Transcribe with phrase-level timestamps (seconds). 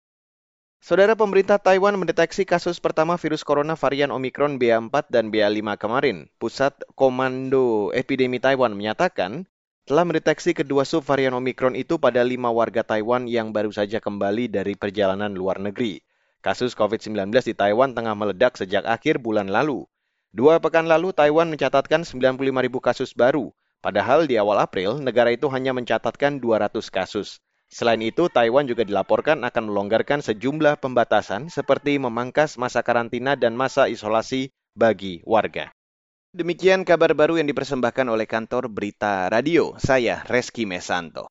[0.80, 6.32] Saudara pemerintah Taiwan mendeteksi kasus pertama virus corona varian Omikron BA4 dan BA5 kemarin.
[6.40, 9.44] Pusat Komando Epidemi Taiwan menyatakan
[9.84, 14.72] telah mendeteksi kedua subvarian Omikron itu pada lima warga Taiwan yang baru saja kembali dari
[14.72, 16.00] perjalanan luar negeri.
[16.40, 19.84] Kasus COVID-19 di Taiwan tengah meledak sejak akhir bulan lalu.
[20.32, 23.52] Dua pekan lalu, Taiwan mencatatkan 95 ribu kasus baru,
[23.84, 27.44] padahal di awal April, negara itu hanya mencatatkan 200 kasus.
[27.68, 33.86] Selain itu, Taiwan juga dilaporkan akan melonggarkan sejumlah pembatasan seperti memangkas masa karantina dan masa
[33.88, 35.70] isolasi bagi warga.
[36.34, 39.78] Demikian kabar baru yang dipersembahkan oleh kantor Berita Radio.
[39.78, 41.22] Saya Reski Mesanto.